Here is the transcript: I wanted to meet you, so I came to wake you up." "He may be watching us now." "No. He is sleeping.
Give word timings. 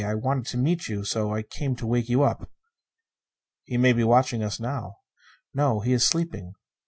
I 0.03 0.15
wanted 0.15 0.47
to 0.47 0.57
meet 0.57 0.87
you, 0.87 1.03
so 1.03 1.31
I 1.31 1.43
came 1.43 1.75
to 1.75 1.85
wake 1.85 2.09
you 2.09 2.23
up." 2.23 2.49
"He 3.65 3.77
may 3.77 3.93
be 3.93 4.03
watching 4.03 4.41
us 4.41 4.59
now." 4.59 4.95
"No. 5.53 5.81
He 5.81 5.93
is 5.93 6.03
sleeping. 6.03 6.53